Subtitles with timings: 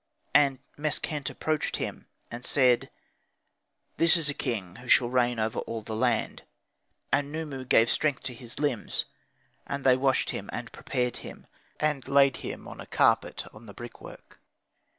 [0.33, 2.89] And Meskhent approached him and said,
[3.97, 6.41] "This is a king who shall reign over all the land."
[7.13, 9.05] And Khnumu gave strength to his limbs.
[9.67, 11.45] And they washed him, and prepared him,
[11.79, 14.41] and layed him on a carpet on the brickwork.